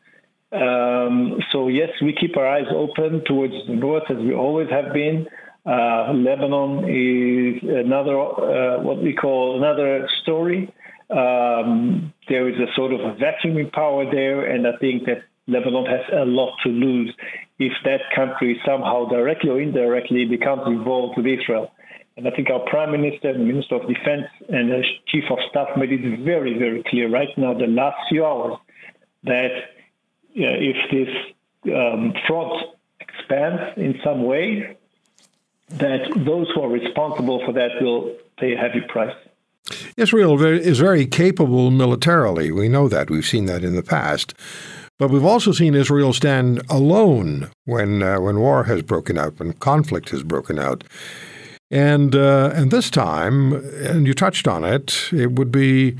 Um, 0.52 1.40
so, 1.54 1.70
yes, 1.70 1.92
we 2.02 2.14
keep 2.14 2.36
our 2.36 2.48
eyes 2.48 2.68
open 2.76 3.24
towards 3.24 3.54
the 3.66 3.76
north, 3.76 4.04
as 4.10 4.18
we 4.18 4.34
always 4.34 4.70
have 4.72 4.92
been. 4.92 5.26
Uh, 5.66 6.12
Lebanon 6.12 6.84
is 6.84 7.64
another 7.64 8.20
uh, 8.20 8.82
what 8.82 9.02
we 9.02 9.14
call 9.14 9.56
another 9.58 10.10
story. 10.22 10.74
Um, 11.10 12.14
there 12.28 12.48
is 12.48 12.56
a 12.60 12.72
sort 12.76 12.94
of 12.94 13.00
a 13.00 13.16
vacuuming 13.16 13.72
power 13.72 14.06
there, 14.10 14.46
and 14.46 14.68
I 14.68 14.78
think 14.78 15.06
that 15.06 15.24
Lebanon 15.48 15.86
has 15.86 16.02
a 16.14 16.26
lot 16.26 16.56
to 16.64 16.70
lose 16.70 17.14
if 17.58 17.74
that 17.84 18.02
country 18.16 18.62
somehow 18.66 19.06
directly 19.10 19.50
or 19.50 19.60
indirectly 19.60 20.26
becomes 20.26 20.68
involved 20.68 21.18
with 21.18 21.26
Israel. 21.26 21.72
And 22.16 22.28
I 22.28 22.32
think 22.32 22.50
our 22.50 22.60
Prime 22.60 22.92
Minister, 22.92 23.34
the 23.34 23.40
Minister 23.40 23.76
of 23.76 23.88
Defense, 23.88 24.28
and 24.50 24.70
the 24.70 24.84
Chief 25.08 25.24
of 25.32 25.40
Staff 25.50 25.70
made 25.78 25.92
it 25.92 26.20
very, 26.20 26.58
very 26.60 26.84
clear 26.84 27.10
right 27.10 27.36
now, 27.38 27.54
the 27.54 27.68
last 27.68 27.98
few 28.10 28.26
hours, 28.26 28.58
that 29.24 29.52
if 30.34 30.78
this 30.92 31.74
um, 31.74 32.14
front 32.28 32.76
expands 33.00 33.78
in 33.78 34.00
some 34.04 34.24
way, 34.24 34.78
that 35.70 36.12
those 36.16 36.48
who 36.54 36.62
are 36.62 36.70
responsible 36.70 37.44
for 37.46 37.54
that 37.54 37.82
will 37.82 38.16
pay 38.38 38.54
a 38.54 38.58
heavy 38.58 38.82
price. 38.82 39.16
Israel 39.98 40.42
is 40.44 40.80
very 40.80 41.06
capable 41.06 41.72
militarily. 41.72 42.52
We 42.52 42.70
know 42.70 42.88
that. 42.88 43.10
We've 43.10 43.26
seen 43.26 43.46
that 43.46 43.64
in 43.64 43.76
the 43.76 43.84
past. 43.84 44.34
But 45.00 45.12
we've 45.12 45.26
also 45.26 45.54
seen 45.54 45.76
Israel 45.76 46.12
stand 46.12 46.62
alone 46.70 47.50
when 47.64 48.04
uh, 48.04 48.20
when 48.20 48.40
war 48.40 48.66
has 48.66 48.82
broken 48.82 49.18
out, 49.18 49.40
when 49.40 49.54
conflict 49.54 50.10
has 50.10 50.24
broken 50.24 50.60
out. 50.60 50.84
And 51.72 52.16
uh, 52.16 52.52
and 52.54 52.70
this 52.70 52.90
time, 52.90 53.54
and 53.54 54.06
you 54.06 54.14
touched 54.14 54.48
on 54.48 54.66
it, 54.66 55.10
it 55.14 55.32
would 55.32 55.52
be 55.52 55.98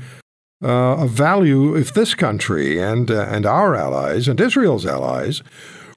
uh, 0.62 0.96
of 0.96 1.10
value 1.10 1.74
if 1.74 1.94
this 1.94 2.14
country 2.14 2.78
and 2.78 3.10
uh, 3.10 3.22
and 3.30 3.46
our 3.46 3.74
allies 3.74 4.28
and 4.28 4.38
Israel's 4.38 4.84
allies 4.84 5.42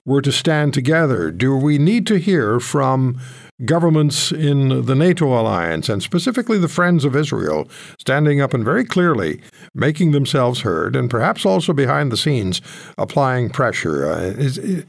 were 0.06 0.22
to 0.22 0.32
stand 0.32 0.74
together. 0.74 1.30
Do 1.32 1.56
we 1.56 1.78
need 1.78 2.08
to 2.08 2.18
hear 2.20 2.60
from 2.60 3.20
governments 3.66 4.32
in 4.32 4.86
the 4.86 4.96
NATO 4.96 5.28
alliance, 5.40 5.90
and 5.90 6.02
specifically 6.02 6.58
the 6.58 6.68
Friends 6.68 7.06
of 7.06 7.16
Israel, 7.16 7.68
standing 8.00 8.42
up 8.42 8.54
and 8.54 8.64
very 8.64 8.86
clearly 8.86 9.42
making 9.74 10.12
themselves 10.12 10.62
heard, 10.62 10.96
and 10.96 11.10
perhaps 11.10 11.46
also 11.46 11.74
behind 11.74 12.12
the 12.12 12.18
scenes 12.18 12.62
applying 12.98 13.50
pressure. 13.50 14.12
Uh, 14.12 14.34
is, 14.38 14.86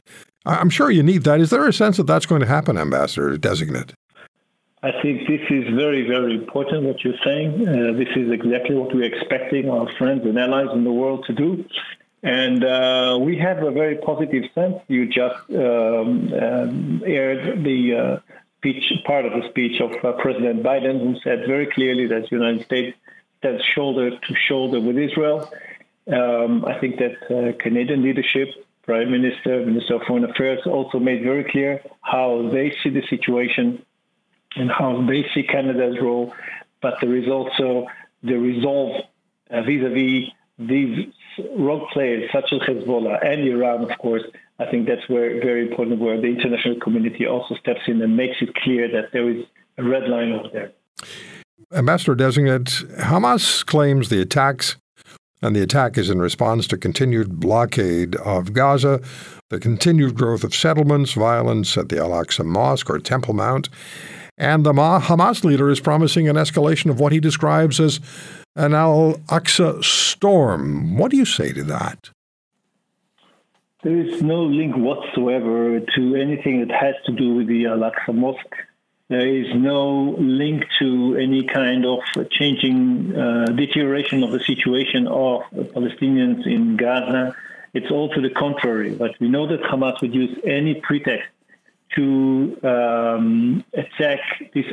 I'm 0.47 0.71
sure 0.71 0.91
you 0.91 1.03
need 1.03 1.25
that. 1.25 1.41
Is 1.41 1.51
there 1.51 1.67
a 1.67 1.73
sense 1.73 1.97
that 1.97 2.07
that's 2.07 2.27
going 2.27 2.41
to 2.41 2.47
happen, 2.47 2.77
Ambassador 2.77 3.37
Designate? 3.37 3.95
I 4.83 4.93
think 5.01 5.27
this 5.27 5.41
is 5.49 5.65
very, 5.75 6.07
very 6.07 6.35
important 6.35 6.85
what 6.85 7.03
you're 7.03 7.15
saying. 7.25 7.67
Uh, 7.67 7.93
this 7.97 8.09
is 8.17 8.31
exactly 8.31 8.77
what 8.77 8.95
we're 8.95 9.05
expecting 9.05 9.71
our 9.71 9.91
friends 9.97 10.27
and 10.27 10.39
allies 10.39 10.69
in 10.75 10.85
the 10.85 10.93
world 10.93 11.25
to 11.27 11.33
do. 11.33 11.65
And 12.23 12.63
uh, 12.65 13.19
we 13.21 13.39
have 13.39 13.63
a 13.63 13.71
very 13.71 13.97
positive 13.97 14.45
sense. 14.55 14.77
You 14.89 15.07
just 15.07 15.51
um, 15.51 16.33
um, 16.35 17.03
aired 17.07 17.65
the 17.65 17.95
uh, 17.95 18.24
speech, 18.65 18.93
part 19.05 19.27
of 19.27 19.33
the 19.33 19.47
speech 19.51 19.81
of 19.81 19.93
uh, 20.03 20.13
President 20.13 20.63
Biden, 20.63 21.01
who 21.01 21.21
said 21.21 21.41
very 21.47 21.67
clearly 21.67 22.07
that 22.07 22.23
the 22.23 22.37
United 22.37 22.65
States 22.65 22.97
stands 23.39 23.63
shoulder 23.75 24.11
to 24.11 24.35
shoulder 24.49 24.81
with 24.81 24.97
Israel. 24.97 25.51
Um, 26.11 26.65
I 26.65 26.79
think 26.79 26.99
that 26.99 27.17
uh, 27.31 27.53
Canadian 27.63 28.03
leadership, 28.03 28.49
Prime 28.83 29.11
Minister, 29.11 29.65
Minister 29.67 29.97
of 29.97 30.03
Foreign 30.03 30.25
Affairs, 30.25 30.61
also 30.67 30.99
made 30.99 31.23
very 31.23 31.45
clear 31.45 31.83
how 32.01 32.49
they 32.53 32.75
see 32.83 32.89
the 32.89 33.07
situation 33.09 33.85
and 34.57 34.71
how 34.71 35.05
they 35.07 35.27
see 35.35 35.43
Canada's 35.43 35.97
role. 36.01 36.33
But 36.81 36.95
there 37.03 37.15
is 37.15 37.29
also 37.29 37.87
the 38.23 38.37
resolve 38.37 39.03
uh, 39.51 39.61
vis-a-vis 39.63 40.31
these 40.59 41.13
rogue 41.59 41.89
players 41.93 42.31
such 42.33 42.53
as 42.53 42.61
Hezbollah 42.61 43.27
and 43.27 43.47
Iran, 43.47 43.91
of 43.91 43.99
course, 43.99 44.23
I 44.59 44.71
think 44.71 44.87
that's 44.87 45.09
where 45.09 45.41
very 45.41 45.69
important 45.69 46.01
where 46.01 46.21
the 46.21 46.29
international 46.29 46.79
community 46.81 47.27
also 47.27 47.55
steps 47.57 47.81
in 47.89 48.01
and 48.01 48.17
makes 48.17 48.37
it 48.41 48.55
clear 48.55 48.89
that 48.93 49.13
there 49.13 49.29
is 49.29 49.45
a 49.79 49.83
red 49.83 50.09
line 50.09 50.33
over 50.33 50.49
there. 50.53 50.73
Ambassador 51.73 52.15
designate, 52.15 52.67
Hamas 52.99 53.67
claims 53.67 54.09
the 54.09 54.21
attacks 54.21 54.77
and 55.45 55.55
the 55.55 55.63
attack 55.63 55.99
is 55.99 56.09
in 56.09 56.21
response 56.21 56.67
to 56.69 56.79
continued 56.79 57.39
blockade 57.39 58.17
of 58.17 58.55
Gaza, 58.55 59.01
the 59.51 59.61
continued 59.61 60.15
growth 60.15 60.43
of 60.43 60.55
settlements, 60.55 61.13
violence 61.13 61.77
at 61.77 61.91
the 61.91 61.99
Al 61.99 62.11
Aqsa 62.11 62.47
Mosque 62.47 62.89
or 62.89 62.99
Temple 62.99 63.35
Mount, 63.35 63.69
and 64.39 64.65
the 64.65 64.73
Hamas 64.73 65.45
leader 65.45 65.69
is 65.71 65.81
promising 65.81 66.29
an 66.29 66.37
escalation 66.37 66.91
of 66.91 66.99
what 66.99 67.13
he 67.13 67.21
describes 67.21 67.79
as 67.79 68.01
an 68.57 68.73
Al 68.73 69.15
Aqsa 69.27 69.85
storm. 69.85 70.97
What 70.97 71.11
do 71.11 71.17
you 71.19 71.27
say 71.27 71.53
to 71.53 71.63
that? 71.65 72.11
There 73.85 74.01
is 74.01 74.23
no 74.23 74.45
link 74.45 74.75
whatsoever 74.77 75.79
to 75.79 76.17
anything 76.17 76.67
that 76.67 76.75
has 76.75 76.95
to 77.05 77.13
do 77.13 77.35
with 77.35 77.49
the 77.49 77.67
Al 77.67 77.81
Aqsa 77.81 78.15
Mosque. 78.15 78.57
There 79.09 79.29
is 79.29 79.55
no 79.55 80.17
link 80.19 80.65
to 80.79 81.19
any 81.21 81.45
kind 81.45 81.85
of 81.85 81.99
changing 82.31 83.15
uh, 83.15 83.45
deterioration 83.55 84.23
of 84.23 84.31
the 84.31 84.41
situation 84.41 85.07
of 85.07 85.43
Palestinians 85.53 86.47
in 86.47 86.79
Gaza. 86.79 87.37
It's 87.75 87.91
all 87.91 88.09
to 88.15 88.23
the 88.23 88.31
contrary. 88.31 88.95
But 88.95 89.21
we 89.21 89.29
know 89.29 89.47
that 89.49 89.61
Hamas 89.61 90.01
would 90.01 90.15
use 90.15 90.35
any 90.45 90.77
pretext 90.77 91.29
to 91.95 92.59
um, 92.63 93.65
attack 93.75 94.21
this, 94.55 94.65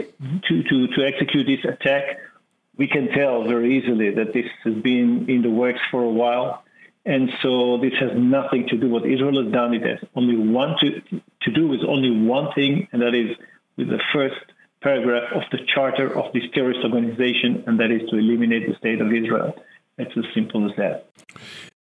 to, 0.48 0.63
to, 0.63 0.88
to 0.88 1.06
execute 1.06 1.48
this 1.48 1.65
attack. 1.65 2.18
We 2.77 2.88
can 2.88 3.10
tell 3.10 3.44
very 3.44 3.77
easily 3.77 4.12
that 4.12 4.32
this 4.32 4.50
has 4.63 4.75
been 4.75 5.30
in 5.30 5.41
the 5.41 5.51
works 5.51 5.82
for 5.91 6.01
a 6.01 6.10
while. 6.10 6.63
And 7.05 7.29
so 7.41 7.79
this 7.81 7.93
has 8.00 8.12
nothing 8.15 8.67
to 8.70 8.77
do 8.77 8.89
with 8.89 9.03
what 9.03 9.12
Israel 9.12 9.43
has 9.43 9.51
done. 9.51 9.74
It 9.74 9.81
has 9.81 10.00
only 10.15 10.38
one 10.38 10.75
to, 10.81 11.01
to 11.41 11.51
do 11.51 11.67
with 11.67 11.79
only 11.88 12.12
one 12.12 12.53
thing, 12.53 12.88
and 12.91 13.01
that 13.01 13.15
is 13.15 13.36
with 13.75 13.88
the 13.89 14.00
first 14.13 14.36
paragraph 14.81 15.31
of 15.34 15.41
the 15.51 15.60
charter 15.74 16.15
of 16.15 16.31
this 16.34 16.43
terrorist 16.53 16.81
organization, 16.84 17.63
and 17.65 17.79
that 17.79 17.91
is 17.91 18.08
to 18.10 18.17
eliminate 18.17 18.67
the 18.67 18.75
state 18.75 19.01
of 19.01 19.08
Israel. 19.08 19.55
It's 19.98 20.15
as 20.15 20.25
simple 20.34 20.70
as 20.70 20.75
that. 20.77 21.10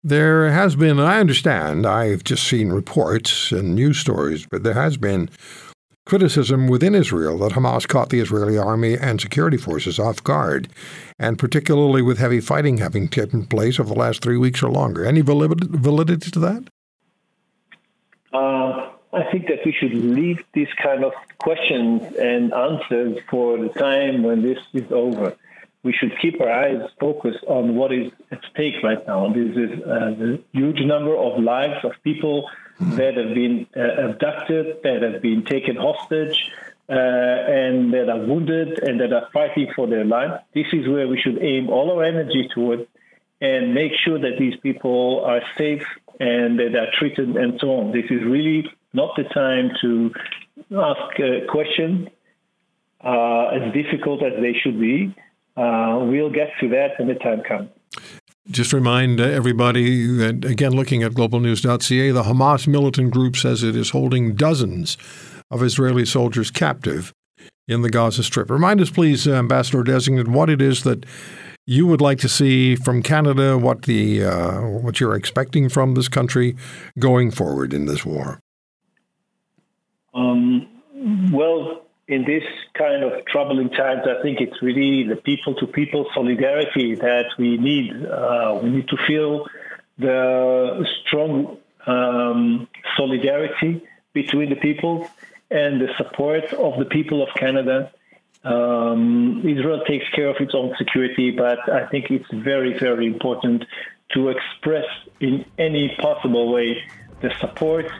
There 0.02 0.50
has 0.50 0.76
been, 0.76 1.00
I 1.00 1.18
understand, 1.18 1.86
I've 1.86 2.24
just 2.24 2.46
seen 2.46 2.68
reports 2.68 3.52
and 3.52 3.74
news 3.74 3.98
stories, 3.98 4.46
but 4.46 4.62
there 4.62 4.74
has 4.74 4.98
been 4.98 5.30
criticism 6.04 6.68
within 6.68 6.94
Israel 6.94 7.38
that 7.38 7.52
Hamas 7.52 7.88
caught 7.88 8.10
the 8.10 8.20
Israeli 8.20 8.58
army 8.58 8.96
and 8.96 9.20
security 9.20 9.56
forces 9.56 9.98
off 9.98 10.22
guard, 10.22 10.68
and 11.18 11.38
particularly 11.38 12.02
with 12.02 12.18
heavy 12.18 12.40
fighting 12.40 12.78
having 12.78 13.08
taken 13.08 13.46
place 13.46 13.80
over 13.80 13.92
the 13.94 13.98
last 13.98 14.22
three 14.22 14.36
weeks 14.36 14.62
or 14.62 14.70
longer. 14.70 15.04
Any 15.04 15.22
validity 15.22 16.30
to 16.30 16.38
that? 16.40 16.64
Uh, 18.32 18.90
I 19.12 19.30
think 19.30 19.46
that 19.46 19.64
we 19.64 19.72
should 19.72 19.94
leave 19.94 20.44
these 20.52 20.72
kind 20.82 21.04
of 21.04 21.12
questions 21.38 22.02
and 22.16 22.52
answers 22.52 23.18
for 23.30 23.56
the 23.58 23.68
time 23.68 24.22
when 24.22 24.42
this 24.42 24.58
is 24.72 24.90
over. 24.90 25.36
We 25.84 25.92
should 25.92 26.18
keep 26.20 26.40
our 26.40 26.50
eyes 26.50 26.82
focused 26.98 27.44
on 27.46 27.76
what 27.76 27.92
is 27.92 28.10
at 28.30 28.40
stake 28.50 28.82
right 28.82 29.06
now. 29.06 29.32
This 29.32 29.56
is 29.56 29.80
a 29.82 30.38
huge 30.52 30.80
number 30.80 31.14
of 31.14 31.42
lives 31.42 31.84
of 31.84 31.92
people 32.02 32.50
that 32.80 33.16
have 33.16 33.34
been 33.34 33.66
uh, 33.76 34.08
abducted, 34.08 34.82
that 34.82 35.02
have 35.02 35.22
been 35.22 35.44
taken 35.44 35.76
hostage, 35.76 36.50
uh, 36.88 36.92
and 36.92 37.92
that 37.94 38.08
are 38.08 38.18
wounded 38.18 38.78
and 38.80 39.00
that 39.00 39.12
are 39.12 39.28
fighting 39.32 39.72
for 39.74 39.86
their 39.86 40.04
life. 40.04 40.40
This 40.54 40.66
is 40.72 40.86
where 40.88 41.08
we 41.08 41.20
should 41.20 41.42
aim 41.42 41.70
all 41.70 41.90
our 41.92 42.04
energy 42.04 42.48
toward 42.54 42.86
and 43.40 43.74
make 43.74 43.92
sure 44.04 44.18
that 44.18 44.38
these 44.38 44.56
people 44.62 45.22
are 45.24 45.40
safe 45.56 45.84
and 46.20 46.58
that 46.58 46.70
they 46.72 46.78
are 46.78 46.90
treated 46.98 47.36
and 47.36 47.58
so 47.60 47.68
on. 47.76 47.92
This 47.92 48.04
is 48.10 48.22
really 48.24 48.70
not 48.92 49.16
the 49.16 49.24
time 49.24 49.70
to 49.80 50.12
ask 50.76 51.20
uh, 53.04 53.46
as 53.48 53.72
difficult 53.72 54.22
as 54.22 54.32
they 54.40 54.54
should 54.54 54.80
be. 54.80 55.14
Uh, 55.56 56.00
we'll 56.02 56.30
get 56.30 56.50
to 56.60 56.68
that 56.70 56.98
when 56.98 57.08
the 57.08 57.14
time 57.14 57.42
comes. 57.42 57.68
Just 58.50 58.74
remind 58.74 59.20
everybody 59.20 60.06
that, 60.06 60.44
again, 60.44 60.72
looking 60.72 61.02
at 61.02 61.12
globalnews.ca, 61.12 62.10
the 62.10 62.22
Hamas 62.24 62.66
militant 62.66 63.10
group 63.10 63.36
says 63.36 63.62
it 63.62 63.74
is 63.74 63.90
holding 63.90 64.34
dozens 64.34 64.98
of 65.50 65.62
Israeli 65.62 66.04
soldiers 66.04 66.50
captive 66.50 67.12
in 67.66 67.80
the 67.80 67.88
Gaza 67.88 68.22
Strip. 68.22 68.50
Remind 68.50 68.80
us, 68.82 68.90
please, 68.90 69.26
Ambassador 69.26 69.82
Designate, 69.82 70.28
what 70.28 70.50
it 70.50 70.60
is 70.60 70.82
that 70.84 71.06
you 71.66 71.86
would 71.86 72.02
like 72.02 72.18
to 72.18 72.28
see 72.28 72.76
from 72.76 73.02
Canada, 73.02 73.56
what 73.56 73.82
the 73.82 74.22
uh, 74.22 74.60
what 74.60 75.00
you're 75.00 75.14
expecting 75.14 75.70
from 75.70 75.94
this 75.94 76.08
country 76.08 76.56
going 76.98 77.30
forward 77.30 77.72
in 77.72 77.86
this 77.86 78.04
war. 78.04 78.40
Um, 80.12 80.68
in 82.06 82.24
this 82.24 82.44
kind 82.74 83.02
of 83.02 83.24
troubling 83.26 83.70
times, 83.70 84.02
I 84.06 84.22
think 84.22 84.40
it's 84.40 84.60
really 84.62 85.04
the 85.08 85.16
people-to-people 85.16 86.10
solidarity 86.14 86.94
that 86.96 87.26
we 87.38 87.56
need. 87.56 88.04
Uh, 88.04 88.60
we 88.62 88.70
need 88.70 88.88
to 88.88 88.96
feel 89.06 89.46
the 89.98 90.86
strong 91.06 91.56
um, 91.86 92.68
solidarity 92.96 93.82
between 94.12 94.50
the 94.50 94.56
people 94.56 95.08
and 95.50 95.80
the 95.80 95.88
support 95.96 96.52
of 96.52 96.78
the 96.78 96.84
people 96.84 97.22
of 97.22 97.28
Canada. 97.34 97.90
Um, 98.44 99.42
Israel 99.46 99.82
takes 99.86 100.08
care 100.10 100.28
of 100.28 100.36
its 100.40 100.54
own 100.54 100.74
security, 100.76 101.30
but 101.30 101.58
I 101.72 101.86
think 101.86 102.10
it's 102.10 102.30
very, 102.32 102.78
very 102.78 103.06
important 103.06 103.64
to 104.12 104.28
express 104.28 104.84
in 105.20 105.44
any 105.58 105.96
possible 105.98 106.52
way 106.52 106.82
the 107.22 107.32
support 107.40 107.90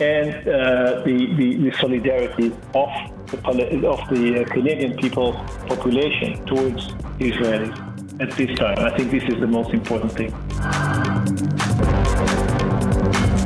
and 0.00 0.48
uh, 0.48 1.02
the, 1.04 1.34
the, 1.36 1.56
the, 1.56 1.76
solidarity 1.78 2.46
of 2.74 2.88
the, 3.30 3.86
of 3.86 4.08
the 4.08 4.46
Canadian 4.50 4.96
people 4.96 5.32
population 5.66 6.44
towards 6.46 6.88
Israelis 7.18 8.20
at 8.20 8.30
this 8.32 8.56
time. 8.58 8.78
I 8.78 8.96
think 8.96 9.10
this 9.10 9.24
is 9.24 9.40
the 9.40 9.46
most 9.46 9.74
important 9.74 10.12
thing. 10.12 10.34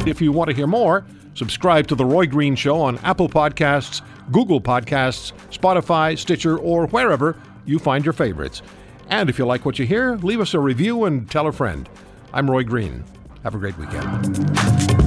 If 0.06 0.20
you 0.20 0.32
want 0.32 0.50
to 0.50 0.56
hear 0.56 0.66
more, 0.66 1.04
subscribe 1.34 1.88
to 1.88 1.94
The 1.94 2.04
Roy 2.04 2.26
Green 2.26 2.54
Show 2.54 2.80
on 2.80 2.99
Apple 2.99 3.28
Podcasts, 3.28 4.02
Google 4.30 4.61
Podcasts, 4.61 5.32
Spotify, 5.50 6.16
Stitcher, 6.16 6.56
or 6.58 6.87
wherever 6.88 7.37
you 7.64 7.78
find 7.78 8.04
your 8.04 8.12
favorites. 8.12 8.62
And 9.08 9.28
if 9.28 9.38
you 9.38 9.46
like 9.46 9.64
what 9.64 9.78
you 9.78 9.87
hear, 9.87 10.16
leave 10.16 10.40
us 10.40 10.54
a 10.54 10.61
review 10.61 11.04
and 11.04 11.28
tell 11.30 11.46
a 11.46 11.52
friend. 11.52 11.88
I'm 12.32 12.50
Roy 12.50 12.62
Green. 12.64 13.04
Have 13.42 13.54
a 13.54 13.58
great 13.58 13.76
weekend. 13.76 15.03